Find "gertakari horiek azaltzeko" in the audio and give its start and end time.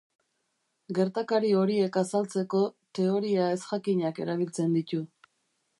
0.99-2.63